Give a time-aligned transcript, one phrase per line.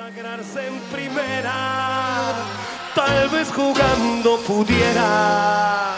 [0.00, 2.32] Consagrarse en primera,
[2.94, 5.92] tal vez jugando pudiera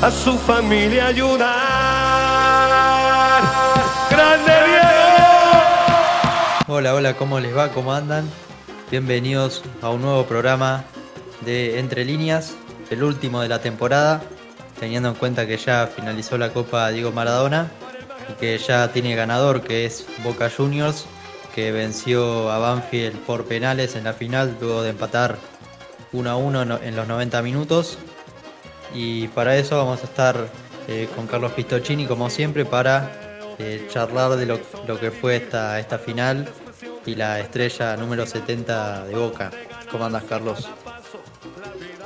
[0.00, 1.52] a su familia ayudar.
[4.10, 4.88] ¡Grande Diego!
[6.66, 7.70] Hola, hola, ¿cómo les va?
[7.72, 8.26] ¿Cómo andan?
[8.90, 10.84] Bienvenidos a un nuevo programa
[11.42, 12.54] de Entre Líneas,
[12.88, 14.22] el último de la temporada,
[14.80, 17.70] teniendo en cuenta que ya finalizó la Copa Diego Maradona
[18.30, 21.04] y que ya tiene ganador que es Boca Juniors,
[21.54, 25.38] que venció a Banfield por penales en la final luego de empatar
[26.12, 27.98] 1 a 1 en los 90 minutos.
[28.92, 30.48] Y para eso vamos a estar
[30.88, 33.10] eh, con Carlos Pistocini como siempre para
[33.58, 36.48] eh, charlar de lo, lo, que fue esta, esta final
[37.06, 39.50] y la estrella número 70 de Boca.
[39.90, 40.68] ¿Cómo andas Carlos?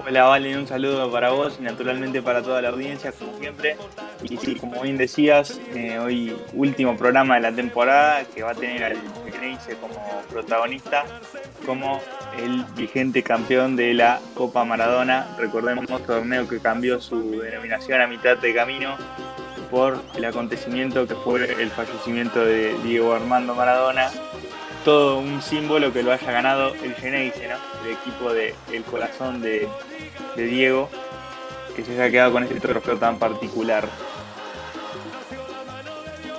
[0.09, 3.77] Hola Vale, un saludo para vos y naturalmente para toda la audiencia, como siempre.
[4.23, 8.55] Y sí, como bien decías, eh, hoy último programa de la temporada que va a
[8.55, 8.97] tener al
[9.31, 10.01] Geneise como
[10.31, 11.05] protagonista,
[11.67, 12.01] como
[12.43, 15.27] el vigente campeón de la Copa Maradona.
[15.37, 18.97] Recordemos torneo que cambió su denominación a mitad de camino
[19.71, 24.11] por el acontecimiento que fue el fallecimiento de Diego Armando Maradona.
[24.85, 27.57] Todo un símbolo que lo haya ganado el Geneise, ¿no?
[27.85, 29.69] el equipo del el corazón de,
[30.37, 30.89] de Diego,
[31.75, 33.89] que se haya quedado con este trofeo tan particular.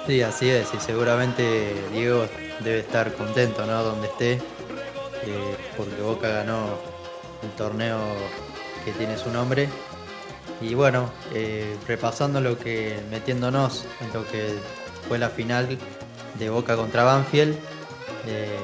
[0.08, 2.26] Sí, así es, y seguramente Diego
[2.62, 3.84] debe estar contento, ¿no?
[3.84, 6.80] Donde esté, eh, porque Boca ganó
[7.44, 8.00] el torneo
[8.86, 9.70] que tiene su nombre.
[10.62, 14.56] Y bueno, eh, repasando lo que, metiéndonos en lo que
[15.08, 15.78] fue la final
[16.38, 17.56] de Boca contra Banfield,
[18.26, 18.60] eh,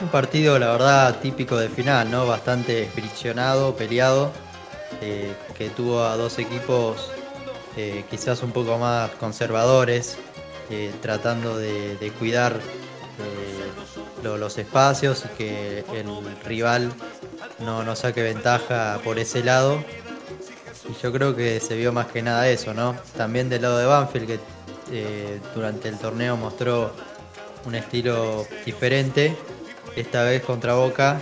[0.00, 2.26] un partido, la verdad, típico de final, ¿no?
[2.26, 4.32] Bastante friccionado, peleado,
[5.00, 7.10] eh, que tuvo a dos equipos
[7.76, 10.18] eh, quizás un poco más conservadores,
[11.02, 12.58] tratando de, cuidar
[14.22, 16.94] lo- los espacios y que el rival
[17.58, 19.84] no, no saque ventaja por ese lado.
[20.88, 22.98] Y yo creo que se vio más que nada eso, ¿no?
[23.18, 24.26] También del lado de Banfield,
[24.88, 26.94] que durante el torneo mostró
[27.64, 29.36] un estilo diferente.
[29.96, 31.20] Esta vez contra Boca,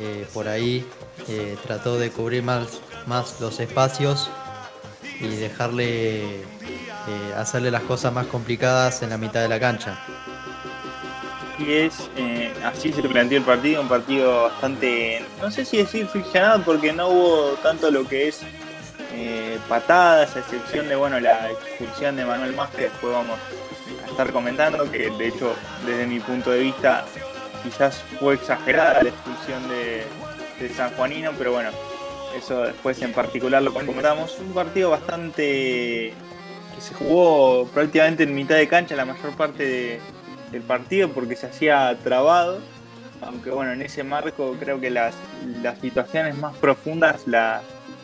[0.00, 0.86] eh, por ahí
[1.28, 4.30] eh, trató de cubrir más, más los espacios
[5.20, 9.98] y dejarle eh, hacerle las cosas más complicadas en la mitad de la cancha.
[11.58, 12.08] Y es,
[12.64, 17.08] así se planteó el partido, un partido bastante, no sé si decir friccionado, porque no
[17.08, 18.40] hubo tanto lo que es
[19.68, 23.38] patadas, a excepción de bueno la expulsión de Manuel Más, que después vamos
[24.20, 25.54] a estar comentando, que de hecho
[25.86, 27.04] desde mi punto de vista
[27.62, 30.04] quizás fue exagerada la expulsión de,
[30.76, 31.70] San Juanino, pero bueno,
[32.36, 34.38] eso después en particular lo comentamos.
[34.38, 36.12] Un partido bastante
[36.74, 40.00] que se jugó prácticamente en mitad de cancha la mayor parte de-
[40.52, 42.58] del partido porque se hacía trabado.
[43.22, 45.14] Aunque bueno, en ese marco creo que las,
[45.62, 47.62] las situaciones más profundas la-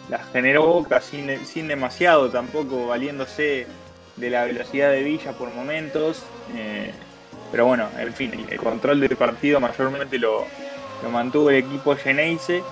[0.08, 3.66] las generó Boca sin, sin demasiado tampoco valiéndose
[4.16, 6.22] de la velocidad de Villa por momentos.
[6.54, 6.92] eh,
[7.50, 10.44] pero bueno, en fin, el control del partido mayormente lo,
[11.02, 12.62] lo mantuvo el equipo Geneise,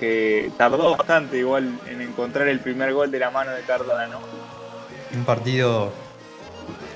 [0.00, 4.08] que tardó bastante igual en encontrar el primer gol de la mano de Cardona.
[5.14, 5.92] Un partido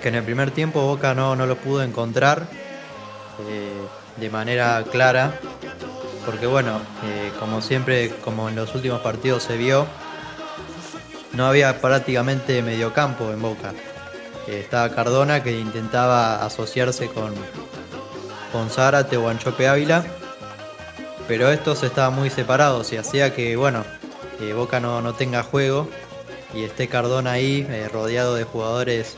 [0.02, 2.46] que en el primer tiempo Boca no, no lo pudo encontrar
[3.48, 3.70] eh,
[4.16, 5.38] de manera clara,
[6.24, 9.86] porque bueno, eh, como siempre, como en los últimos partidos se vio,
[11.34, 13.74] no había prácticamente mediocampo en Boca.
[14.46, 17.34] Estaba Cardona que intentaba asociarse con,
[18.52, 20.04] con Zárate o Anchope Ávila,
[21.26, 23.84] pero estos estaban muy separados y hacía que, bueno,
[24.40, 25.88] eh, Boca no, no tenga juego
[26.54, 29.16] y esté Cardona ahí eh, rodeado de jugadores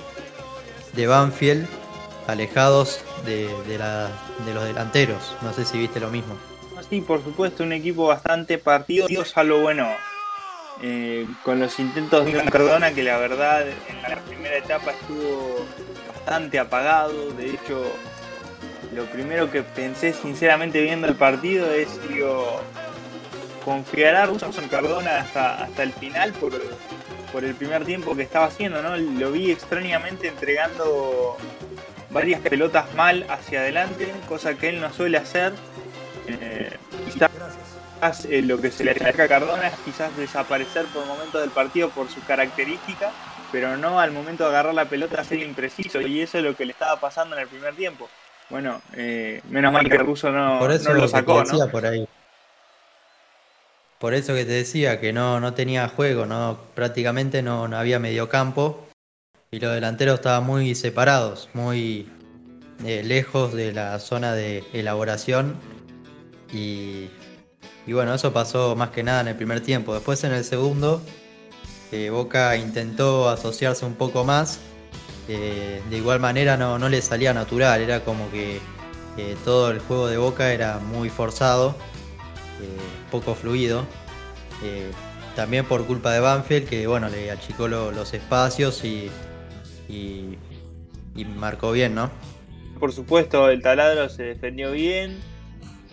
[0.95, 1.67] de Banfield
[2.27, 4.09] alejados de, de la-
[4.47, 5.35] de los delanteros.
[5.43, 6.37] No sé si viste lo mismo.
[6.89, 9.89] Sí, por supuesto, un equipo bastante partido, salvo bueno,
[10.83, 15.67] eh, con los intentos de Cardona, que la verdad en la primera etapa estuvo
[16.15, 17.33] bastante apagado.
[17.33, 17.85] De hecho,
[18.95, 22.61] lo primero que pensé sinceramente viendo el partido es, digo,
[23.65, 26.53] confiará Russo en Cardona hasta, hasta el final por,
[27.33, 28.97] por el primer tiempo que estaba haciendo, ¿no?
[28.97, 31.37] Lo vi extrañamente entregando
[32.11, 35.53] varias pelotas mal hacia adelante, cosa que él no suele hacer.
[36.27, 36.71] Eh,
[37.99, 41.51] quizás eh, lo que se le achaca a Cardona es quizás desaparecer por momentos del
[41.51, 43.13] partido por sus características,
[43.51, 46.65] pero no al momento de agarrar la pelota ser impreciso, y eso es lo que
[46.65, 48.09] le estaba pasando en el primer tiempo.
[48.51, 51.67] Bueno, eh, menos mal que el ruso no, Por eso no lo sacó, te decía
[51.67, 51.71] ¿no?
[51.71, 52.09] por ahí.
[53.99, 57.99] Por eso que te decía que no, no tenía juego, no, prácticamente no, no había
[57.99, 58.89] mediocampo
[59.51, 62.09] y los delanteros estaban muy separados, muy
[62.85, 65.57] eh, lejos de la zona de elaboración
[66.53, 67.11] Y,
[67.93, 69.95] bueno, eso pasó más que nada en el primer tiempo.
[69.95, 71.03] Después en el segundo,
[71.93, 74.61] eh, Boca intentó asociarse un poco más.
[75.29, 78.61] Eh, de igual manera no, no, le salía natural, era como que
[79.45, 81.75] todo el juego de Boca era muy forzado,
[83.11, 83.85] poco fluido.
[85.35, 89.11] también por culpa de Banfield, que bueno, le achicó los espacios y,
[89.89, 92.11] y marcó bien, ¿no?
[92.79, 95.19] por supuesto, el taladro se defendió bien.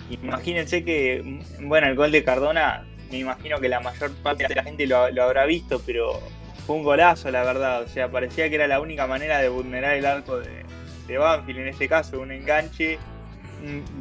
[0.09, 4.63] Imagínense que, bueno, el gol de Cardona, me imagino que la mayor parte de la
[4.63, 6.21] gente lo, habrá visto, pero
[6.65, 7.83] fue un golazo, la verdad.
[7.83, 11.67] O sea, parecía que era la única manera de vulnerar el arco de, Banfield, en
[11.67, 12.97] este caso, un enganche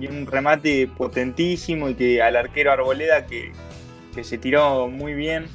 [0.01, 3.53] y un remate potentísimo y que al arquero Arboleda, que,
[4.23, 5.47] se tiró muy bien,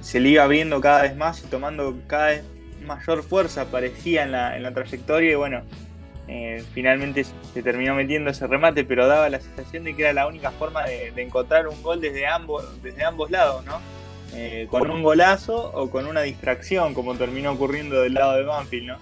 [0.00, 2.44] se le iba abriendo cada vez más y tomando cada vez
[2.86, 5.32] mayor fuerza, parecía en la, en la trayectoria.
[5.32, 5.62] Y bueno,
[6.28, 10.26] eh, finalmente se terminó metiendo ese remate, pero daba la sensación de que era la
[10.26, 13.80] única forma de, encontrar un gol desde ambos, desde ambos lados, ¿no?
[14.34, 18.86] Eh, con un golazo o con una distracción, como terminó ocurriendo del lado de Banfield,
[18.88, 18.98] ¿no?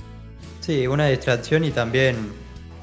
[0.61, 2.17] Sí, una distracción y también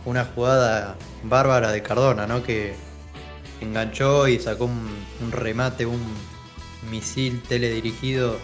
[0.03, 2.43] una jugada bárbara de Cardona, ¿no?
[2.43, 2.73] Que
[3.61, 6.01] enganchó y sacó un remate, un
[6.91, 8.37] misil teledirigido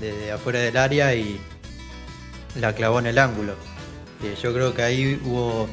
[0.00, 1.38] desde afuera del área y
[2.54, 3.54] la clavó en el ángulo
[4.42, 5.68] yo creo que ahí hubo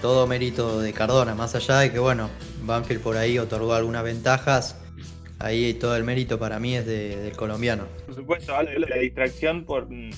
[0.00, 2.30] todo mérito de Cardona, más allá de que, bueno,
[2.62, 4.80] Banfield por ahí otorgó algunas ventajas,
[5.38, 7.86] ahí todo el mérito para mí es del colombiano.
[8.06, 10.10] Por supuesto, hablo de la distracción, por mm,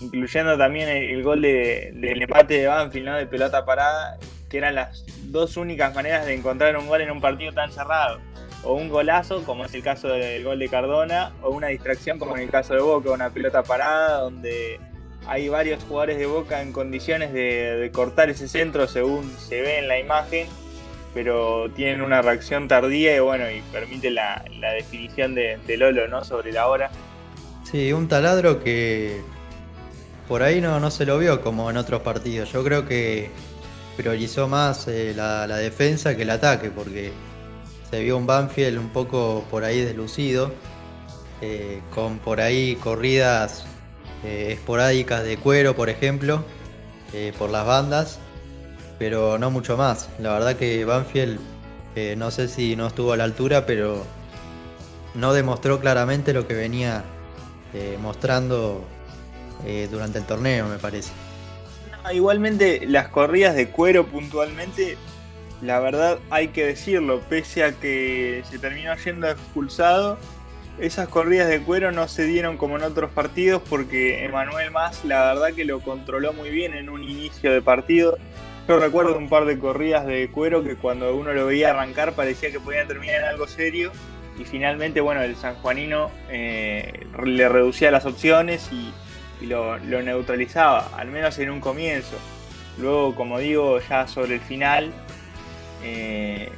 [0.00, 3.16] incluyendo también el, gol del empate de Banfield, ¿no?
[3.16, 4.18] de pelota parada,
[4.48, 8.20] que eran las dos únicas maneras de encontrar un gol en un partido tan cerrado.
[8.62, 12.36] O un golazo, como es el caso del gol de Cardona, o una distracción, como
[12.36, 14.80] en el caso de Boca, una pelota parada, donde
[15.26, 19.88] hay varios jugadores de Boca en condiciones de, cortar ese centro según se ve en
[19.88, 20.46] la imagen,
[21.12, 24.44] pero tienen una reacción tardía y bueno, y permite la,
[24.76, 26.24] definición de, Lolo ¿no?
[26.24, 26.90] sobre la hora.
[27.64, 29.22] Sí, un taladro que
[30.28, 32.52] por ahí no, no se lo vio como en otros partidos.
[32.52, 33.30] Yo creo que
[33.96, 37.12] priorizó más eh, la, defensa que el ataque, porque
[37.90, 40.52] se vio un Banfield un poco por ahí deslucido,
[41.40, 43.66] eh, con por ahí corridas
[44.24, 46.42] eh, esporádicas de cuero, por ejemplo,
[47.12, 48.18] eh, por las bandas,
[48.98, 50.08] pero no mucho más.
[50.18, 51.38] La verdad que Banfield,
[51.94, 54.02] eh, no sé si no estuvo a la altura, pero
[55.14, 57.04] no demostró claramente lo que venía
[58.00, 58.84] mostrando
[59.90, 61.10] durante el torneo, me parece.
[62.12, 64.96] igualmente, las corridas de cuero puntualmente,
[65.60, 70.18] la verdad hay que decirlo, pese a que se terminó yendo expulsado
[70.78, 75.32] esas corridas de cuero no se dieron como en otros partidos porque Emanuel Más la
[75.32, 78.18] verdad que lo controló muy bien en un inicio de partido.
[78.66, 82.50] Yo recuerdo un par de corridas de cuero que cuando uno lo veía arrancar parecía
[82.50, 83.92] que podían terminar en algo serio
[84.38, 88.92] y finalmente bueno el sanjuanino eh, le reducía las opciones y,
[89.46, 92.16] lo, neutralizaba, al menos en un comienzo.
[92.78, 94.90] Luego como digo ya sobre el final
[95.84, 96.48] eh,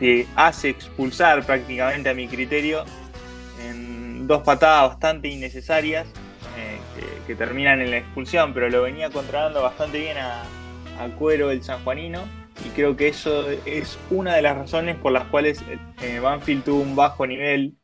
[0.00, 2.84] se hace expulsar prácticamente a mi criterio
[4.26, 6.06] dos patadas bastante innecesarias
[6.56, 6.78] eh,
[7.26, 10.44] que, terminan en la expulsión, pero lo venía controlando bastante bien a,
[11.18, 12.22] Cuero el sanjuanino
[12.64, 15.62] y creo que eso es una de las razones por las cuales
[16.00, 17.76] eh, Banfield tuvo un bajo nivel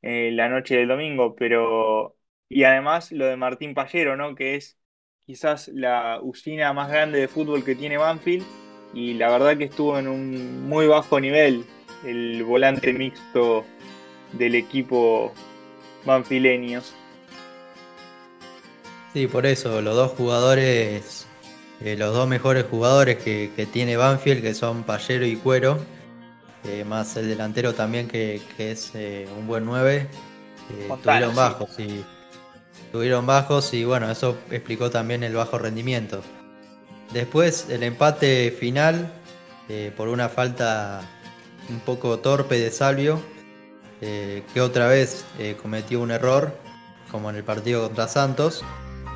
[0.00, 2.16] eh, la noche del domingo, pero
[2.48, 4.34] y además lo de Martín Pallero, ¿no?
[4.36, 4.78] que es
[5.26, 8.44] quizás la usina más grande de fútbol que tiene Banfield
[8.94, 11.64] y la verdad que estuvo en un muy bajo nivel
[12.04, 13.64] el volante mixto
[14.32, 15.32] del equipo
[16.04, 16.94] banfileños.
[19.12, 21.26] Sí, por eso, los dos jugadores,
[21.82, 25.78] eh, los dos mejores jugadores que, tiene Banfield, que son Pallero y Cuero,
[26.64, 30.08] eh, más el delantero también que, es eh, un buen 9,
[31.02, 31.78] tuvieron bajos.
[31.78, 32.04] Y,
[32.90, 36.22] tuvieron bajos y bueno, eso explicó también el bajo rendimiento.
[37.12, 39.12] Después el empate final,
[39.96, 41.00] por una falta
[41.70, 43.22] un poco torpe de Salvio,
[44.02, 46.52] eh, que otra vez eh, cometió un error,
[47.12, 48.64] como en el partido contra Santos,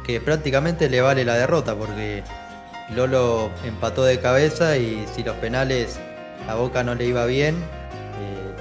[0.06, 2.22] que prácticamente le vale la derrota, porque
[2.94, 5.98] Lolo empató de cabeza y si los penales
[6.48, 7.56] a Boca no le iba bien,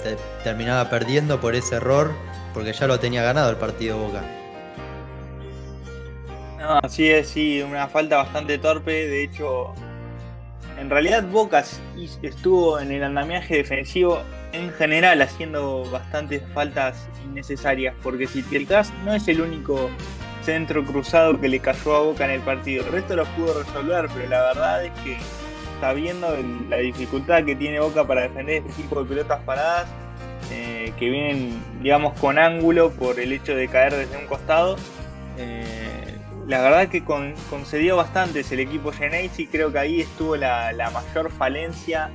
[0.04, 2.12] eh, terminaba perdiendo por ese error,
[2.56, 4.24] porque ya lo tenía ganado el partido Boca.
[6.82, 9.76] Así es, sí, una falta bastante torpe, de hecho,
[10.80, 11.64] en realidad Boca
[12.22, 19.14] estuvo en el andamiaje defensivo en general haciendo bastantes faltas innecesarias, porque si Tilcas no
[19.14, 19.90] es el único
[20.44, 24.08] centro cruzado que le cayó a Boca en el partido, el resto los pudo resolver,
[24.14, 25.18] pero la verdad es que
[25.82, 26.36] sabiendo
[26.70, 29.88] la dificultad que tiene Boca para defender este tipo de pelotas paradas,
[30.52, 34.76] eh, que vienen, digamos, con ángulo por el hecho de caer desde un costado.
[35.38, 35.95] Eh,
[36.48, 42.12] la verdad que concedió bastantes el equipo Genesis, creo que ahí estuvo la, mayor falencia,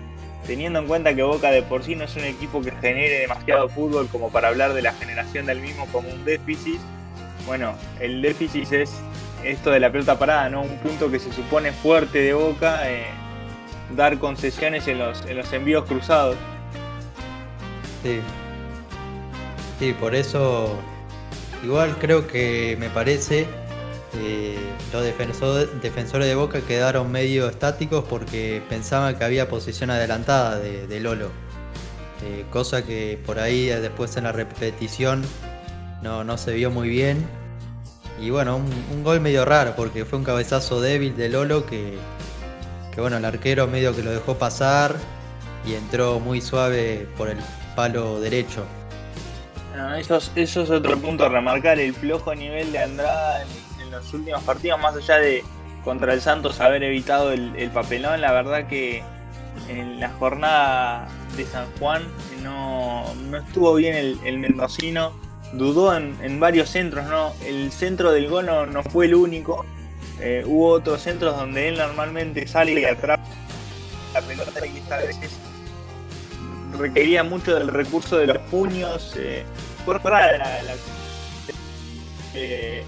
[0.46, 3.68] teniendo en cuenta que Boca de por sí no es un equipo que genere demasiado
[3.68, 6.80] fútbol como para hablar de la generación del mismo como un déficit.
[7.46, 8.92] Bueno, el déficit es
[9.42, 10.62] esto de la pelota parada, ¿no?
[10.62, 13.06] Un punto que se supone fuerte de Boca, eh,
[13.96, 16.36] dar concesiones en los, en los envíos cruzados.
[18.04, 18.20] Sí.
[19.80, 20.78] Sí, por eso
[21.64, 23.46] igual creo que me parece
[24.14, 24.58] eh,
[24.92, 31.30] los defensores de Boca quedaron medio estáticos porque pensaban que había posición adelantada de, Lolo.
[32.24, 35.22] Eh, cosa que por ahí después en la repetición
[36.02, 37.24] no, se vio muy bien
[38.20, 41.96] y bueno, un, gol medio raro porque fue un cabezazo débil de Lolo que,
[42.96, 44.96] bueno, el arquero medio que lo dejó pasar
[45.64, 47.38] y entró muy suave por el
[47.76, 48.64] palo derecho.
[49.96, 53.44] eso, es, otro punto a remarcar, el flojo nivel de Andrada
[53.90, 55.44] en, los últimos partidos, más allá de
[55.84, 59.02] contra el Santos haber evitado el, papelón, la verdad que
[59.68, 62.02] en la jornada de San Juan
[62.42, 63.04] no,
[63.46, 65.12] estuvo bien el, mendocino
[65.52, 67.32] dudó en, varios centros, ¿no?
[67.44, 69.64] El centro del gol no, fue el único.
[70.20, 73.24] Eh, hubo otros centros donde él normalmente sale y atrapa
[74.12, 75.18] la pelota vez
[76.78, 79.14] requería mucho del recurso de los puños.
[79.16, 79.44] Eh,
[79.84, 80.60] por fuera la,
[82.34, 82.84] eh,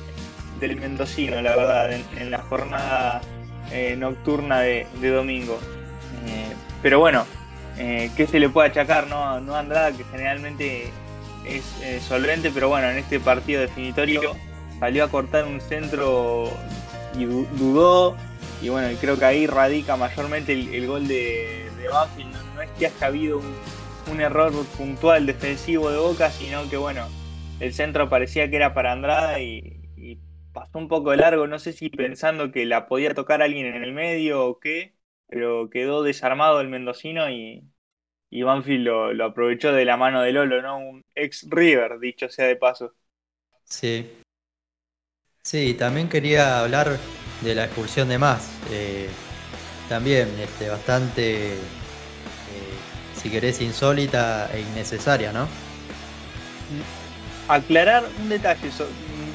[0.62, 3.20] del mendocino, la verdad, en, la jornada
[3.70, 5.58] eh, nocturna de, domingo.
[6.82, 7.26] pero bueno,
[7.76, 10.90] ¿qué se le puede achacar no, no a Andrada, que generalmente
[11.44, 14.36] es eh, solvente, pero bueno, en este partido definitorio
[14.78, 16.50] salió a cortar un centro
[17.18, 18.16] y dudó.
[18.60, 21.88] Y bueno, creo que ahí radica mayormente el, gol de, de.
[21.88, 23.40] No, es que haya habido
[24.10, 27.06] un, error puntual defensivo de Boca, sino que bueno,
[27.60, 29.81] el centro parecía que era para Andrada y
[30.52, 31.46] pasó un poco de largo.
[31.46, 34.94] No sé si pensando que la podía tocar alguien en el medio o qué,
[35.28, 37.64] pero quedó desarmado el mendocino y,
[38.30, 40.78] y Banfield lo, aprovechó de la mano de Lolo, ¿no?
[40.78, 42.94] Un ex River, dicho sea de paso.
[43.64, 44.10] Sí.
[45.42, 46.98] Sí, también quería hablar
[47.42, 48.58] de la expulsión de más.
[48.70, 49.08] Eh,
[49.88, 51.58] también este, bastante, eh,
[53.14, 55.48] si querés, insólita e innecesaria, ¿no?
[57.48, 58.70] Aclarar un detalle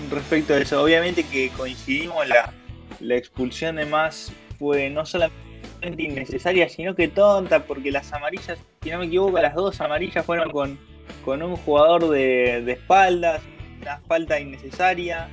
[0.10, 0.82] respecto a eso.
[0.82, 2.54] Obviamente que coincidimos, la,
[3.00, 5.36] la expulsión de más fue no solamente
[5.98, 10.52] innecesaria, sino que tonta, porque las amarillas, si no me equivoco, las dos amarillas fueron
[10.52, 10.80] con,
[11.24, 13.42] con un jugador de, espaldas,
[13.82, 15.30] una falta innecesaria.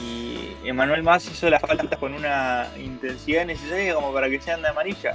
[0.00, 4.68] Y Emanuel Más hizo la falta con una intensidad necesaria como para que sean de
[4.68, 5.12] amarilla.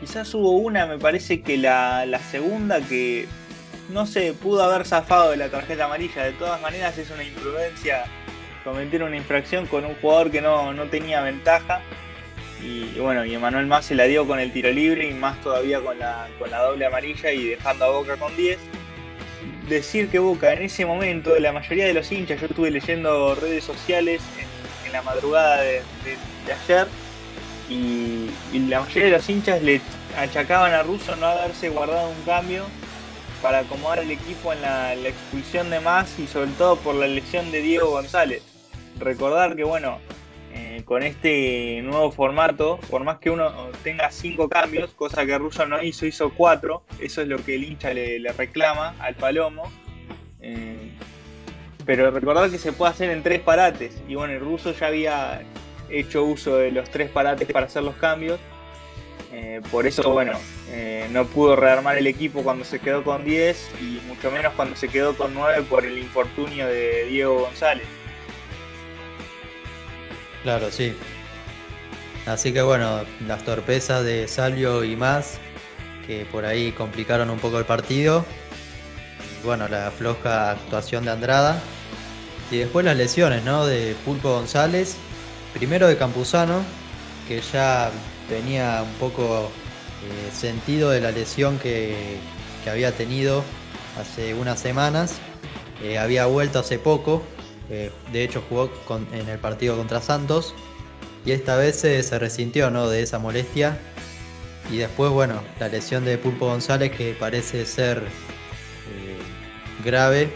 [0.00, 3.26] Quizás hubo una, me parece que la segunda que
[3.88, 6.24] no se pudo haber zafado de la tarjeta amarilla.
[6.24, 8.04] De todas maneras es una imprudencia
[8.66, 11.82] cometer una infracción con un jugador que no, no tenía ventaja.
[12.62, 15.80] Y, bueno, y Emanuel más se la dio con el tiro libre y más todavía
[15.80, 18.58] con la, con la doble amarilla y dejando a Boca con 10.
[19.68, 23.62] Decir que Boca en ese momento, la mayoría de los hinchas, yo estuve leyendo redes
[23.62, 24.20] sociales
[24.84, 25.82] en, la madrugada de,
[26.64, 26.86] ayer
[27.68, 28.30] y,
[28.68, 29.80] la mayoría de los hinchas le
[30.16, 32.64] achacaban a Russo no haberse guardado un cambio
[33.42, 37.50] para acomodar el equipo en la, expulsión de más y sobre todo por la lesión
[37.50, 38.42] de Diego González.
[38.98, 39.98] Recordar que bueno,
[40.52, 43.52] eh, con este nuevo formato, por más que uno
[43.82, 47.64] tenga cinco cambios, cosa que Russo no hizo, hizo cuatro, eso es lo que el
[47.64, 49.70] hincha le, reclama al Palomo.
[50.40, 50.92] Eh,
[51.84, 55.42] pero recordar que se puede hacer en tres parates, y bueno, el ruso ya había
[55.88, 58.40] hecho uso de los tres parates para hacer los cambios.
[59.38, 60.32] Eh, por eso, bueno,
[61.10, 64.88] no pudo rearmar el equipo cuando se quedó con 10 y mucho menos cuando se
[64.88, 67.86] quedó con 9 por el infortunio de Diego González.
[70.42, 70.96] Claro, sí.
[72.24, 75.38] Así que bueno, las torpezas de Salvio y más,
[76.06, 78.24] que por ahí complicaron un poco el partido.
[79.44, 81.60] bueno, la floja actuación de Andrada.
[82.50, 83.66] Y después las lesiones, ¿no?
[83.66, 84.96] De Pulpo González.
[85.52, 86.62] Primero de Campuzano,
[87.28, 87.90] que ya
[88.28, 89.50] venía un poco
[90.02, 92.18] eh, sentido de la lesión que,
[92.68, 93.44] había tenido
[93.96, 95.18] hace unas semanas.
[95.84, 97.22] Eh, había vuelto hace poco,
[97.70, 98.72] eh, de hecho jugó
[99.12, 100.52] en el partido contra Santos
[101.24, 102.88] y esta vez se resintió ¿no?
[102.88, 103.78] de esa molestia.
[104.68, 108.02] Y después, bueno, la lesión de Pulpo González que parece ser
[109.84, 110.28] grave,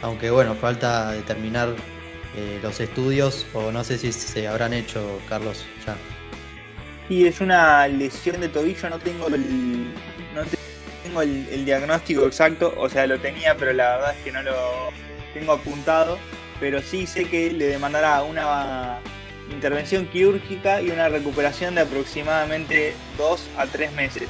[0.00, 1.74] aunque bueno, falta determinar
[2.62, 5.94] los estudios o no sé si se habrán hecho, Carlos, ya.
[7.10, 9.92] Y es una lesión de tobillo, no tengo el,
[10.32, 10.42] no
[11.02, 14.90] tengo el, diagnóstico exacto, o sea, lo tenía, pero la verdad es que no lo
[15.34, 16.18] tengo apuntado.
[16.60, 19.00] Pero sí sé que le demandará una
[19.50, 24.28] intervención quirúrgica y una recuperación de aproximadamente 2 a 3 meses.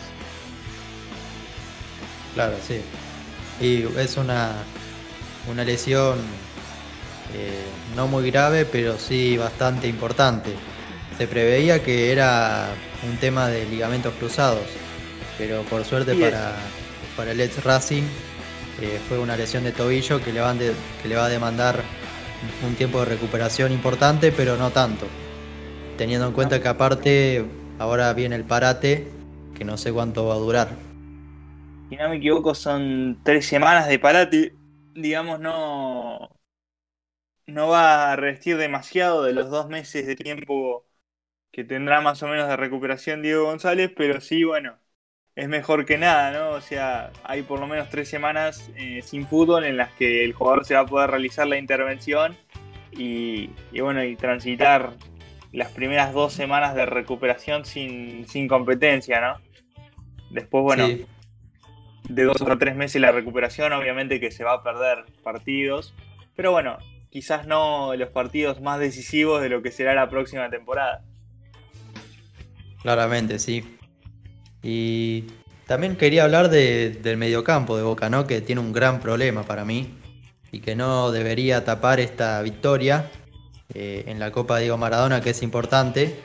[2.32, 2.80] Claro, sí.
[3.60, 4.54] Y es una,
[5.50, 6.18] una lesión
[7.34, 7.62] eh,
[7.94, 10.54] no muy grave, pero sí bastante importante.
[11.20, 12.72] Se preveía que era
[13.06, 14.64] un tema de ligamentos cruzados,
[15.36, 16.54] pero por suerte para,
[17.14, 18.04] para el ex Racing
[18.80, 21.82] eh, fue una lesión de tobillo que le, van que le va a demandar
[22.66, 25.04] un tiempo de recuperación importante, pero no tanto.
[25.98, 27.44] Teniendo en cuenta que aparte
[27.78, 29.06] ahora viene el parate,
[29.54, 30.68] que no sé cuánto va a durar.
[31.90, 34.54] Si no me equivoco, son tres semanas de parate.
[34.94, 36.30] Digamos, no,
[37.46, 40.86] no va a resistir demasiado de los dos meses de tiempo
[41.52, 44.78] que tendrá más o menos de recuperación Diego González, pero sí, bueno,
[45.34, 46.50] es mejor que nada, ¿no?
[46.50, 50.32] O sea, hay por lo menos tres semanas eh, sin fútbol en las que el
[50.32, 52.36] jugador se va a poder realizar la intervención
[52.92, 53.48] y,
[53.80, 54.92] bueno, y transitar
[55.52, 59.40] las primeras dos semanas de recuperación sin, competencia, ¿no?
[60.30, 60.88] Después, bueno,
[62.08, 65.94] de dos o tres meses la recuperación, obviamente que se va a perder partidos,
[66.36, 66.78] pero bueno,
[67.10, 71.04] quizás no los partidos más decisivos de lo que será la próxima temporada.
[72.82, 73.78] Claramente, sí.
[74.62, 75.24] Y
[75.66, 78.26] también quería hablar del mediocampo de Boca, ¿no?
[78.26, 79.94] Que tiene un gran problema para mí
[80.52, 83.10] y que no debería tapar esta victoria
[83.72, 86.16] eh, en la Copa Diego Maradona, que es importante,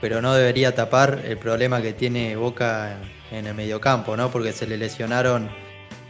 [0.00, 4.30] pero no debería tapar el problema que tiene Boca en el mediocampo, ¿no?
[4.30, 5.50] Porque se le lesionaron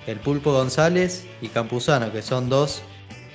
[0.06, 2.82] el Pulpo González y Campuzano, que son dos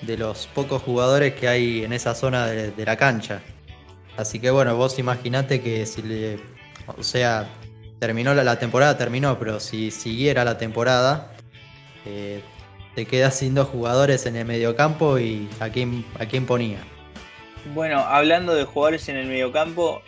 [0.01, 3.42] de los pocos jugadores que hay en esa zona de, la cancha.
[4.20, 6.40] Así que bueno, vos imaginate que si le.
[6.98, 7.48] O sea,
[8.00, 11.32] terminó la, temporada, terminó, pero si siguiera la temporada,
[12.06, 12.42] eh,
[12.96, 16.80] te quedas sin dos jugadores en el mediocampo y a quién, a quién ponía.
[17.74, 20.02] Bueno, hablando de jugadores en el mediocampo,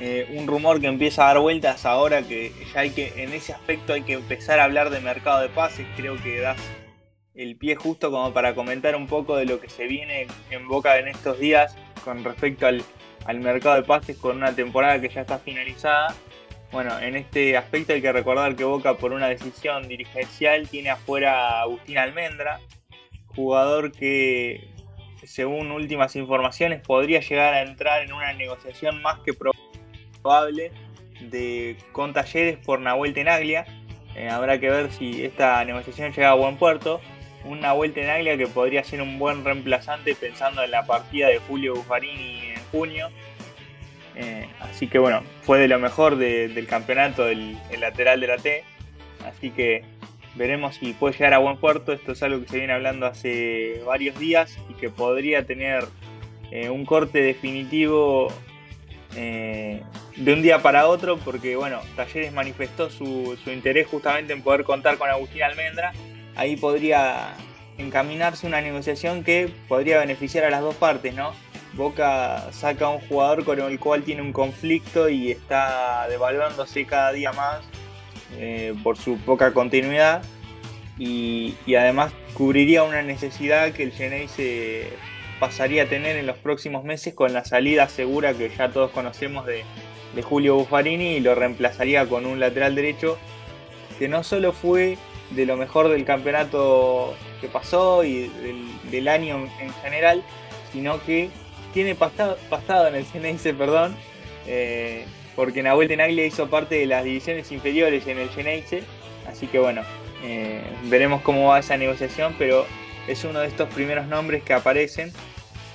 [0.00, 3.52] eh, un rumor que empieza a dar vueltas ahora que ya hay que, en ese
[3.52, 6.56] aspecto hay que empezar a hablar de mercado de pases, creo que das
[7.34, 10.98] el pie justo como para comentar un poco de lo que se viene en Boca
[10.98, 12.82] en estos días con respecto al,
[13.36, 16.14] mercado de pases con una temporada que ya está finalizada.
[16.72, 21.60] Bueno, en este aspecto hay que recordar que Boca por una decisión dirigencial tiene afuera
[21.60, 22.60] Agustín Almendra,
[23.26, 24.68] jugador que
[25.24, 30.72] según últimas informaciones podría llegar a entrar en una negociación más que probable
[31.20, 33.66] de con talleres por Nahuel Tenaglia.
[34.14, 37.00] Eh, habrá que ver si esta negociación llega a buen puerto
[37.44, 41.38] una vuelta en Aglia que podría ser un buen reemplazante pensando en la partida de
[41.38, 43.08] Julio Buffarini en junio.
[44.16, 48.64] Eh, así que bueno, fue de lo mejor del campeonato el, lateral de la T.
[49.26, 49.84] Así que
[50.34, 51.92] veremos si puede llegar a buen puerto.
[51.92, 55.84] Esto es algo que se viene hablando hace varios días y que podría tener
[56.50, 58.32] eh, un corte definitivo
[59.16, 59.82] eh,
[60.16, 64.64] de un día para otro porque bueno, Talleres manifestó su, su interés justamente en poder
[64.64, 65.92] contar con Agustín Almendra
[66.38, 67.34] ahí podría
[67.76, 71.34] encaminarse una negociación que podría beneficiar a las dos partes, ¿no?
[71.78, 77.12] Boca saca a un jugador con el cual tiene un conflicto y está devaluándose cada
[77.12, 77.60] día más
[78.36, 80.22] eh, por su poca continuidad.
[80.98, 84.90] Y, además cubriría una necesidad que el Genei se
[85.38, 89.46] pasaría a tener en los próximos meses con la salida segura que ya todos conocemos
[89.46, 89.62] de,
[90.16, 93.18] de Julio Buffarini y lo reemplazaría con un lateral derecho
[94.00, 94.98] que no solo fue
[95.30, 98.28] de lo mejor del campeonato que pasó y
[98.90, 100.22] del, año en general,
[100.72, 101.30] sino que
[101.72, 103.96] tiene pasado, pasado en el Geneise, perdón,
[104.46, 105.04] eh,
[105.36, 108.82] porque Nahuel Tenaglia hizo parte de las divisiones inferiores en el Geneise,
[109.28, 109.82] así que bueno,
[110.24, 112.66] eh, veremos cómo va esa negociación, pero
[113.06, 115.12] es uno de estos primeros nombres que aparecen,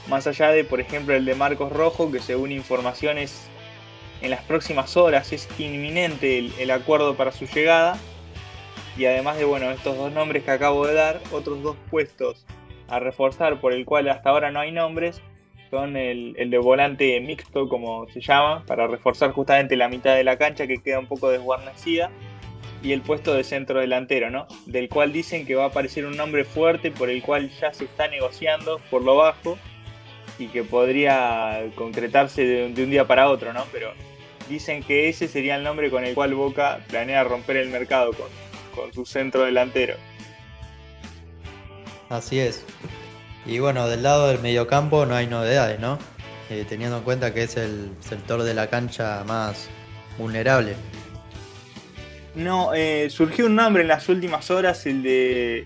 [0.10, 3.48] más allá de, por ejemplo, el de Marcos Rojo, que según informaciones
[4.22, 7.98] en las próximas horas es inminente el acuerdo para su llegada,
[8.98, 12.46] y además de bueno, estos dos nombres que acabo de dar, otros dos puestos
[12.88, 15.22] a reforzar por el cual hasta ahora no hay nombres,
[15.74, 20.38] son el, de volante mixto, como se llama, para reforzar justamente la mitad de la
[20.38, 22.12] cancha que queda un poco desguarnecida,
[22.84, 24.46] y el puesto de centro delantero, ¿no?
[24.68, 27.86] Del cual dicen que va a aparecer un nombre fuerte por el cual ya se
[27.86, 29.58] está negociando por lo bajo
[30.38, 33.66] y que podría concretarse de, de un día para otro, ¿no?
[33.72, 33.94] Pero
[34.48, 38.28] dicen que ese sería el nombre con el cual Boca planea romper el mercado con,
[38.76, 39.96] con su centro delantero.
[42.10, 42.64] Así es.
[43.46, 46.00] Y bueno, del lado del mediocampo no hay novedades, ¿no?
[46.50, 49.70] Eh, teniendo en cuenta que es el sector de la cancha más,
[50.18, 50.76] vulnerable.
[52.36, 55.66] No, eh, surgió un nombre en las últimas horas, el de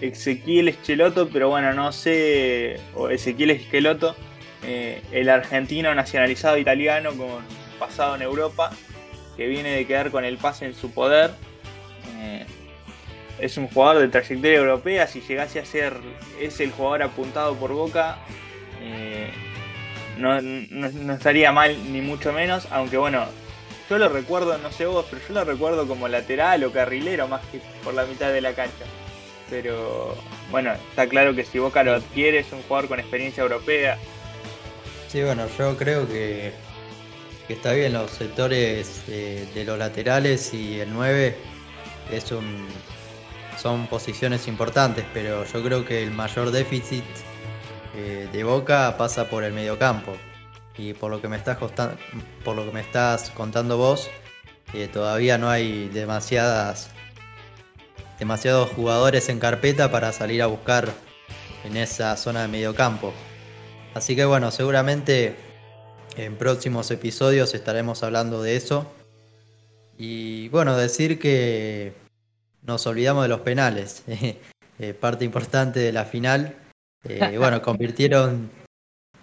[0.00, 4.14] Ezequiel Esqueloto, pero bueno, no sé, o Ezequiel Esqueloto,
[4.62, 7.42] eh, el argentino nacionalizado italiano con
[7.78, 8.70] pasado en Europa,
[9.36, 11.30] que viene de quedar con el pase en su poder.
[13.38, 15.94] Eh, es un jugador de trayectoria europea, si llegase a ser,
[16.40, 18.18] es el jugador apuntado por Boca,
[20.18, 23.26] no, no, estaría mal ni mucho menos, aunque bueno,
[23.88, 27.44] yo lo recuerdo, no sé vos, pero yo lo recuerdo como lateral o carrilero más
[27.46, 28.84] que por la mitad de la cancha.
[29.48, 30.16] Pero
[30.50, 33.96] bueno, está claro que si Boca lo adquiere es un jugador con experiencia europea.
[35.08, 36.52] Sí, bueno, yo creo que,
[37.48, 41.36] está bien los sectores eh, de los laterales y el 9
[42.10, 42.66] es un,
[43.56, 47.04] son posiciones importantes, pero yo creo que el mayor déficit
[47.94, 50.12] eh, de Boca pasa por el mediocampo.
[50.78, 51.56] Y por lo que me estás,
[52.44, 54.10] por lo que me estás contando vos,
[54.74, 56.90] eh, todavía no hay demasiadas
[58.18, 60.88] demasiados jugadores en carpeta para salir a buscar
[61.64, 63.12] en esa zona de mediocampo.
[63.94, 65.36] Así que bueno, seguramente
[66.16, 68.90] en próximos episodios estaremos hablando de eso.
[69.98, 71.94] Y bueno, decir que
[72.66, 74.04] nos olvidamos de los penales.
[74.78, 76.54] Eh, parte importante de la final.
[77.02, 78.50] Eh, bueno, convirtieron,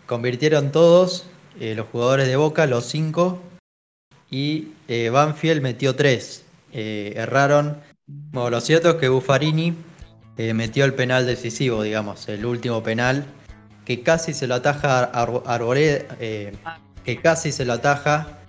[0.07, 1.27] convirtieron todos
[1.59, 3.39] eh, los jugadores de Boca, los cinco.
[4.31, 4.69] Y
[5.11, 6.43] Banfield metió tres.
[6.71, 9.73] erraron bueno, lo cierto es que Buffarini
[10.37, 13.25] eh, metió el penal decisivo, digamos, el último penal,
[13.85, 16.53] que casi se lo ataja Arboleda, eh,
[17.05, 18.39] que casi se lo ataja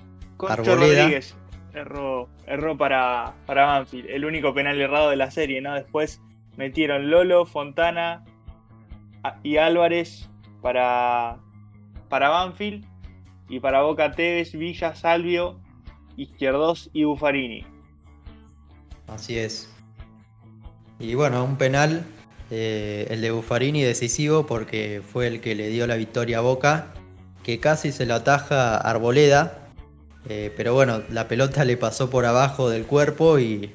[0.49, 1.03] Arboleda.
[1.03, 1.35] Rodríguez
[1.73, 5.75] erró, erró para, para Banfield, el único penal errado de la serie, ¿no?
[5.75, 6.21] Después
[6.57, 8.25] metieron Lolo, Fontana
[9.43, 10.29] y Álvarez
[10.61, 11.39] para,
[12.09, 12.85] para Banfield
[13.49, 15.61] y para Boca Tevez, Villa, Salvio,
[16.17, 17.67] Izquierdos y Buffarini.
[19.07, 19.71] Así es.
[20.99, 22.05] Y bueno, un penal,
[22.51, 26.95] eh, el de Buffarini decisivo porque fue el que le dio la victoria a Boca,
[27.43, 29.64] que casi se lo ataja Arboleda,
[30.29, 33.75] eh, pero bueno, la pelota le pasó por abajo del cuerpo y,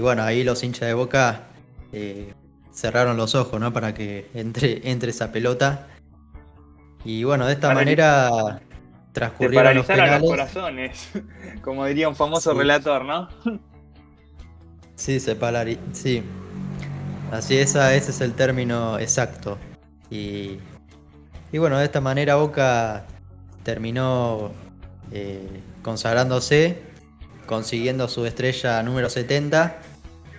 [0.00, 1.44] bueno, ahí los hinchas de Boca
[1.92, 2.34] eh,
[2.72, 3.72] cerraron los ojos, ¿no?
[3.72, 5.88] Para que entre, entre esa pelota.
[7.04, 8.60] Y bueno, de esta manera
[9.12, 10.20] transcurrieron los penales.
[10.20, 11.10] los corazones,
[11.62, 13.28] como diría un famoso relator, ¿no?
[14.94, 15.36] Sí, se
[15.92, 16.22] Sí.
[17.30, 19.58] Así esa, ese es el término exacto.
[20.10, 20.58] Y,
[21.50, 23.06] y bueno, de esta manera Boca
[23.62, 24.52] terminó
[25.12, 26.82] eh, consagrándose,
[27.46, 29.78] consiguiendo su estrella número 70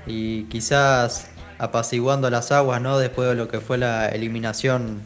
[0.05, 2.97] y quizás apaciguando las aguas, ¿no?
[2.97, 5.01] Después de lo que fue la eliminación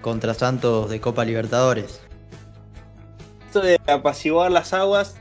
[0.00, 2.00] contra Santos de Copa Libertadores.
[3.46, 5.16] Esto de apaciguar las aguas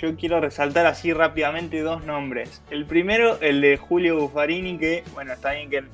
[0.00, 2.62] yo quiero resaltar así rápidamente dos nombres.
[2.70, 5.84] El primero, el de Julio Buffarini, que, bueno, está bien que,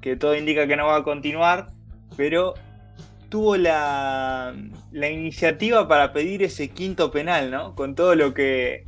[0.00, 1.68] que todo indica que no va a continuar,
[2.16, 2.54] pero
[3.28, 4.54] tuvo la,
[4.92, 7.74] la iniciativa para pedir ese quinto penal, ¿no?
[7.74, 8.84] Con todo lo que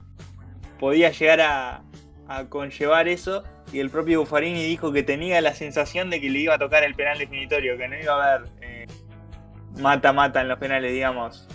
[0.78, 1.82] podía llegar a,
[2.28, 3.44] a conllevar eso.
[3.72, 6.84] Y el propio Buffarini dijo que tenía la sensación de que le iba a tocar
[6.84, 8.50] el penal definitorio, que no iba a haber
[9.78, 11.48] mata-mata eh, en los penales, digamos,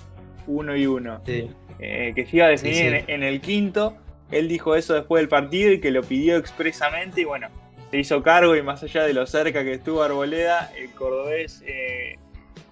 [0.46, 1.22] uno y uno.
[1.26, 1.50] Sí.
[1.80, 3.98] Eh, que se iba a definir En, el quinto.
[4.32, 7.50] Él dijo eso después del partido y que lo pidió expresamente y bueno,
[7.91, 11.92] se hizo cargo y más allá de lo cerca que estuvo Arboleda, el cordobés eh,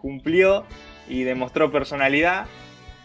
[0.02, 0.66] cumplió
[1.08, 2.48] y demostró personalidad.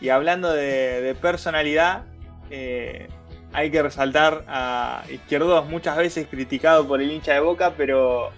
[0.01, 2.05] Y hablando de, personalidad,
[2.51, 3.09] eh,
[3.53, 8.31] hay que resaltar a Izquierdos, muchas veces criticado por el hincha de Boca, pero,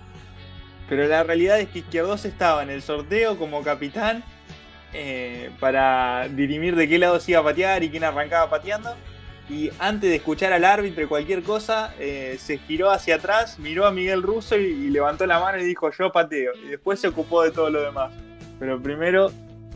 [0.88, 4.22] pero la realidad es que Izquierdos estaba en el sorteo como capitán
[4.94, 8.94] eh, para dirimir de qué lado se iba a patear y quién arrancaba pateando.
[9.50, 13.90] Y antes de escuchar al árbitro cualquier cosa, eh, se giró hacia atrás, miró a
[13.90, 16.52] Miguel Russo y, levantó la mano y dijo yo pateo.
[16.54, 18.12] Y después se ocupó de todo lo demás.
[18.58, 19.30] Pero primero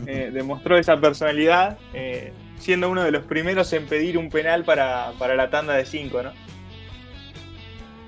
[0.05, 1.77] eh, demostró esa personalidad,
[2.57, 6.31] siendo uno de los primeros en pedir un penal para, la tanda de 5, ¿no?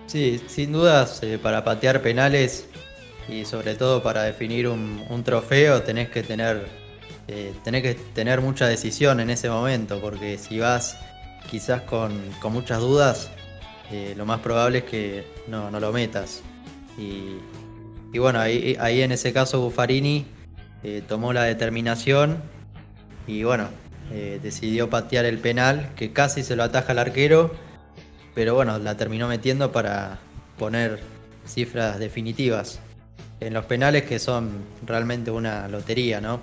[0.08, 2.70] Sí, sin dudas, para patear penales
[3.28, 6.68] y sobre todo para definir un, un trofeo tenés que tener
[7.28, 10.98] eh, tenés que tener mucha decisión en ese momento, porque si vas
[11.50, 12.14] quizás con,
[12.52, 13.32] muchas dudas,
[13.92, 16.44] eh, lo más probable es que no, lo metas.
[16.98, 17.40] Y,
[18.18, 20.26] bueno, ahí, ahí, en ese caso Buffarini
[20.86, 22.42] eh, tomó la determinación
[23.28, 23.68] y bueno,
[24.44, 27.52] decidió patear el penal, que casi se lo ataja al arquero,
[28.36, 30.20] pero bueno, la terminó metiendo para
[30.60, 31.00] poner
[31.46, 32.80] cifras definitivas
[33.40, 36.40] en los penales que son realmente una lotería, ¿no?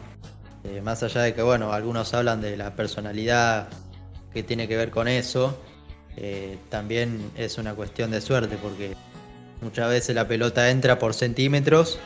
[0.64, 3.68] Eh, más allá de que, bueno, algunos hablan de la personalidad
[4.32, 5.58] que tiene que ver con eso,
[6.16, 8.94] eh, también es una cuestión de suerte, porque
[9.60, 11.98] muchas veces la pelota entra por centímetros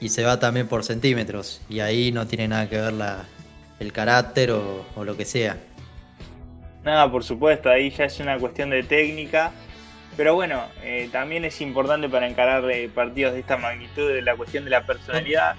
[0.00, 3.26] y se va también por centímetros, y ahí no tiene nada que ver la,
[3.80, 5.56] el carácter o, lo que sea.
[6.84, 9.52] Nada, por supuesto, ahí ya es una cuestión de técnica.
[10.16, 14.36] Pero bueno, eh, también es importante para encarar eh, partidos de esta magnitud de la
[14.36, 15.56] cuestión de la personalidad.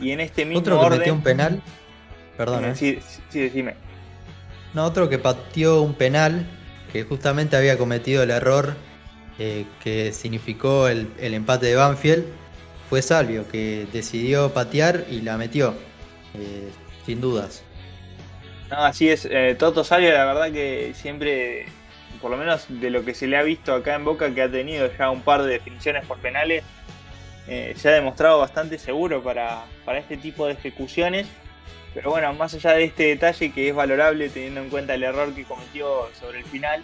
[0.00, 1.60] Y en este mismo Otro que metió un penal.
[2.36, 2.64] Perdón.
[2.64, 3.74] Eh, sí, sí, decime.
[4.72, 6.46] No, otro que pateó un penal
[6.92, 8.74] que justamente había cometido el error
[9.82, 12.24] que significó el, el, empate de Banfield
[12.92, 15.74] fue Salvio, que decidió patear y la metió
[17.06, 17.64] sin dudas.
[18.68, 19.24] No, así es.
[19.24, 21.64] Eh, Toto Salvio, la verdad que siempre,
[22.20, 24.50] por lo menos de lo que se le ha visto acá en Boca, que ha
[24.50, 26.64] tenido ya un par de definiciones por penales,
[27.48, 29.64] eh, se ha demostrado bastante seguro para,
[29.96, 31.26] este tipo de ejecuciones.
[31.94, 35.34] Pero bueno, más allá de este detalle que es valorable teniendo en cuenta el error
[35.34, 36.82] que cometió sobre el final,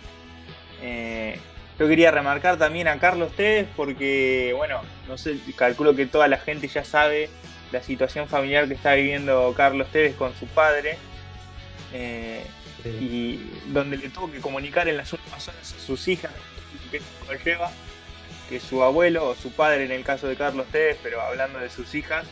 [0.80, 1.38] eh,
[1.78, 6.38] yo quería remarcar también a Carlos Tevez porque, bueno, no sé, calculo que toda la
[6.38, 7.30] gente ya sabe
[7.70, 10.98] la situación familiar que está viviendo Carlos Tevez con su padre.
[11.92, 12.44] Eh,
[13.00, 16.32] y donde le tuvo que comunicar en las últimas horas a sus hijas
[16.90, 17.00] que
[17.44, 17.70] lleva
[18.48, 21.68] que su abuelo o su padre en el caso de Carlos Tevez, pero hablando de
[21.68, 22.24] sus hijas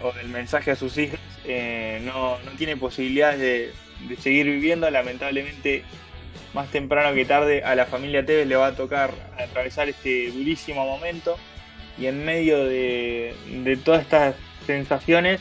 [0.00, 3.72] o del mensaje a sus hijas, eh, no, tiene posibilidades de,
[4.08, 4.90] de, seguir viviendo.
[4.90, 5.84] Lamentablemente,
[6.54, 10.84] más temprano que tarde a la familia Tevez le va a tocar atravesar este durísimo
[10.84, 11.38] momento
[11.98, 13.34] y en medio de,
[13.84, 14.34] todas estas
[14.66, 15.40] sensaciones,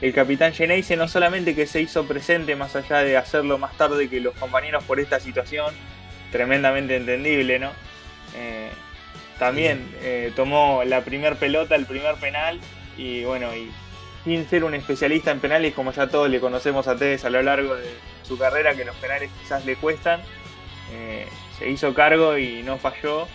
[0.00, 4.08] el capitán Geneise no solamente que se hizo presente más allá de hacerlo más tarde
[4.08, 5.74] que los compañeros por esta situación,
[6.32, 7.70] tremendamente entendible, ¿no?
[8.36, 8.70] Eh,
[9.38, 12.58] también eh, tomó la primer pelota, el primer penal,
[12.96, 13.70] y bueno, y
[14.24, 17.42] sin ser un especialista en penales, como ya todos le conocemos a Tevez a lo
[17.42, 17.90] largo de
[18.22, 20.20] su carrera, que los penales quizás le cuestan,
[20.92, 21.26] eh,
[21.58, 23.26] se hizo cargo y no falló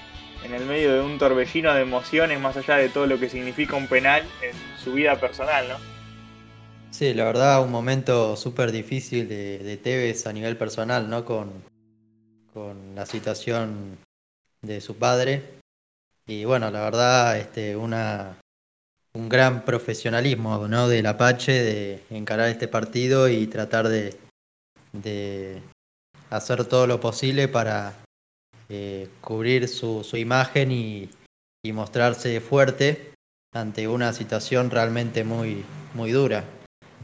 [0.43, 3.75] en el medio de un torbellino de emociones, más allá de todo lo que significa
[3.75, 5.75] un penal en su vida personal, ¿no?
[6.91, 11.25] Sí, la verdad, un momento súper difícil de, Tevez a nivel personal, ¿no?
[11.25, 11.51] Con,
[12.53, 13.97] con la situación
[14.61, 15.43] de su padre.
[16.27, 18.37] Y bueno, la verdad, este, una,
[19.13, 20.87] un gran profesionalismo ¿no?
[20.87, 24.17] del Apache de encarar este partido y tratar de
[26.29, 27.93] hacer todo lo posible para
[28.69, 31.09] eh, cubrir su, imagen y,
[31.73, 33.11] mostrarse fuerte
[33.53, 36.45] ante una situación realmente muy, muy dura.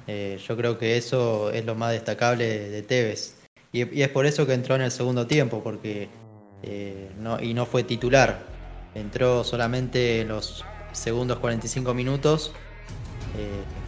[0.07, 3.35] Eh, yo creo que eso es lo más destacable de, Tevez.
[3.73, 6.07] Y, es por eso que entró en el segundo tiempo, porque
[6.61, 8.39] eh, no, y no fue titular.
[8.95, 12.53] Entró solamente en los segundos 45 minutos.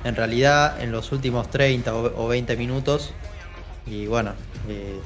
[0.04, 3.14] en realidad, en los últimos 30 o, 20 minutos.
[3.88, 4.34] Y bueno,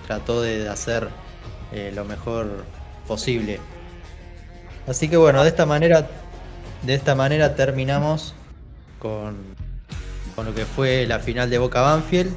[0.08, 1.10] trató de hacer
[1.72, 2.66] eh, lo mejor
[3.08, 3.60] posible.
[4.88, 6.08] Así que bueno, de esta manera,
[6.84, 8.34] de esta manera terminamos
[8.98, 9.38] con,
[10.36, 12.32] con lo que fue la final de Boca Banfield.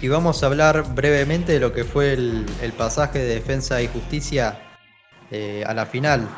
[0.00, 4.60] Y vamos a hablar brevemente de lo que fue el, pasaje de defensa y justicia
[5.32, 6.28] eh, a la final,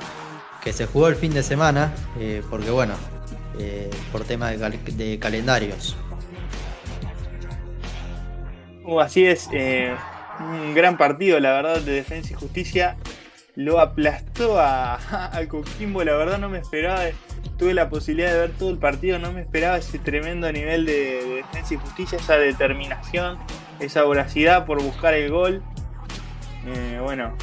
[0.64, 2.94] que se jugó el fin de semana, eh, porque bueno,
[4.10, 5.94] por tema de, calendarios.
[8.90, 9.48] Uh, así es,
[10.40, 12.96] un gran partido, la verdad, de Defensa y Justicia.
[13.54, 14.94] Lo aplastó a,
[15.32, 17.02] a Coquimbo, la verdad no me esperaba.
[17.56, 21.36] Tuve la posibilidad de ver todo el partido, no me esperaba ese tremendo nivel de,
[21.36, 23.38] Defensa y Justicia, esa determinación,
[23.78, 25.62] esa voracidad por buscar el gol.
[26.66, 27.36] Eh, bueno,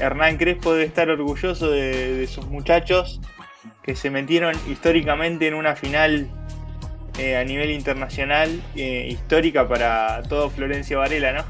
[0.00, 3.20] Hernán Crespo debe estar orgulloso de, sus muchachos
[3.84, 6.28] que se metieron históricamente en una final
[7.18, 11.44] eh, a nivel internacional eh, histórica para todo Florencia Varela, ¿no?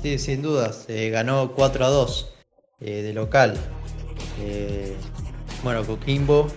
[0.00, 0.84] Sí, sin dudas.
[0.88, 2.34] Eh, ganó 4 a 2
[2.80, 3.58] eh, de local.
[5.62, 6.48] Bueno, Coquimbo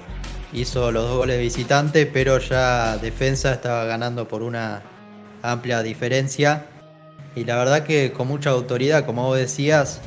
[0.52, 4.82] hizo los dos goles de visitante, pero ya defensa estaba ganando por una
[5.42, 6.66] amplia diferencia.
[7.36, 10.02] Y la verdad que con mucha autoridad, como vos decías,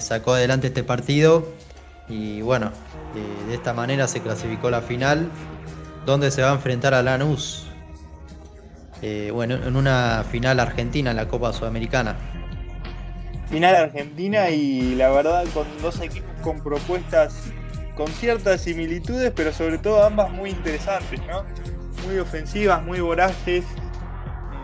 [0.00, 1.48] sacó adelante este partido.
[2.08, 2.72] Y bueno,
[3.48, 5.30] de esta manera se clasificó la final,
[6.06, 7.66] donde se va a enfrentar a Lanús.
[9.32, 12.16] bueno, en una final argentina en la Copa Sudamericana
[13.50, 17.50] final argentina y la verdad con dos equipos con propuestas
[17.96, 21.44] con ciertas similitudes, pero sobre todo ambas muy interesantes, ¿no?
[22.06, 23.62] Muy ofensivas, muy voraces.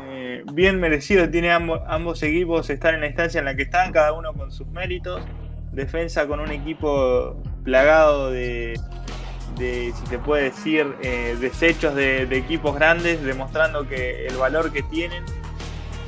[0.08, 4.12] Eh, bien merecido tiene ambos equipos estar en la instancia en la que están, cada
[4.14, 5.22] uno con sus méritos.
[5.72, 8.80] Defensa con un equipo plagado de,
[9.56, 14.82] de si se puede decir, eh, desechos de, equipos grandes, demostrando que el valor que
[14.82, 15.24] tienen.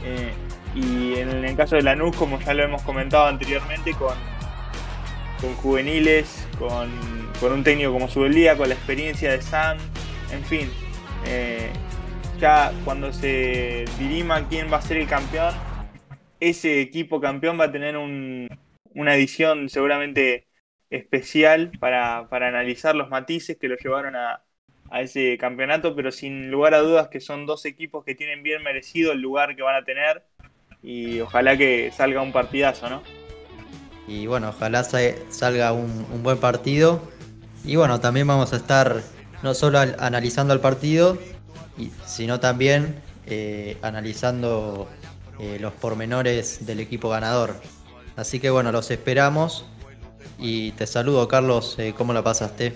[0.04, 0.32] Eh,
[0.74, 4.14] Y en el caso de Lanús, como ya lo hemos comentado anteriormente, con,
[5.40, 6.88] con juveniles, con,
[7.52, 9.78] un técnico como Subeldía, con la experiencia de Sam,
[10.30, 10.70] en fin.
[11.26, 11.70] Eh,
[12.38, 15.54] ya cuando se dirima quién va a ser el campeón,
[16.40, 20.47] ese equipo campeón va a tener una edición seguramente
[20.90, 24.42] especial para, analizar los matices que lo llevaron a,
[24.92, 29.12] ese campeonato, pero sin lugar a dudas que son dos equipos que tienen bien merecido
[29.12, 30.24] el lugar que van a tener
[30.82, 33.02] y ojalá que salga un partidazo, ¿no?
[34.06, 37.02] Y bueno, ojalá salga un, buen partido.
[37.66, 39.02] Y bueno, también vamos a estar
[39.42, 41.18] no solo analizando el partido,
[42.06, 44.88] sino también eh, analizando
[45.38, 47.56] eh, los pormenores del equipo ganador.
[48.16, 49.66] Así que bueno, los esperamos
[50.38, 52.72] y te saludo Carlos, eh, ¿cómo la pasaste?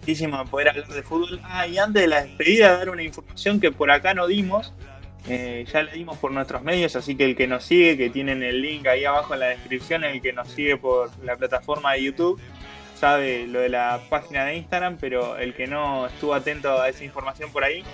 [0.00, 1.40] Muchísimo poder hablar de fútbol.
[1.44, 4.72] Ah, y antes de la despedida, dar una información que por acá no dimos,
[5.28, 8.42] eh, ya la dimos por nuestros medios, así que el que nos sigue, que tienen
[8.42, 12.04] el link ahí abajo en la descripción, el que nos sigue por la plataforma de
[12.04, 12.40] YouTube,
[12.94, 17.04] sabe lo de la página de Instagram, pero el que no estuvo atento a esa
[17.04, 17.84] información por ahí,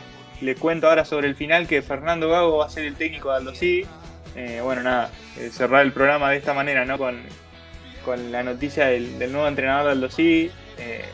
[0.40, 3.36] le cuento ahora sobre el final que Fernando Gago va a ser el técnico de
[3.36, 3.52] Aldo
[4.36, 5.10] eh, bueno, nada,
[5.50, 6.98] cerrar el programa de esta manera, ¿no?
[6.98, 7.22] Con,
[8.16, 11.04] la noticia del, nuevo entrenador de Aldo eh,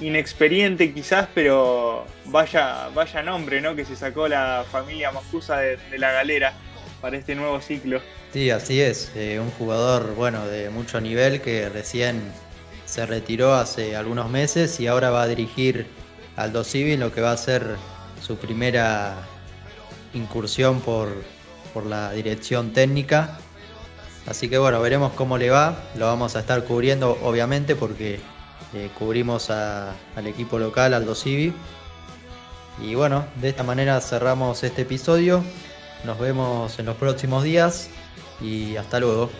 [0.00, 3.74] inexperiente quizás, pero vaya, vaya nombre, ¿no?
[3.74, 6.54] Que se sacó la familia Moscusa de, la galera
[7.00, 8.00] para este nuevo ciclo.
[8.32, 9.12] Sí, así es.
[9.40, 12.20] un jugador, bueno, de mucho nivel que recién
[12.86, 15.86] se retiró hace algunos meses y ahora va a dirigir
[16.36, 17.76] Aldo Civi lo que va a ser
[18.20, 19.16] su primera
[20.14, 21.08] incursión por,
[21.86, 23.38] la dirección técnica.
[24.26, 25.76] Así que bueno, veremos cómo le va.
[25.96, 28.20] Lo vamos a estar cubriendo obviamente porque
[28.74, 31.52] eh, cubrimos al equipo local, Aldo Civi.
[32.82, 35.42] Y bueno, de esta manera cerramos este episodio.
[36.04, 37.90] Nos vemos en los próximos días
[38.40, 39.30] y hasta luego.